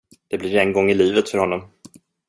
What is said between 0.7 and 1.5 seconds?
gång i livet för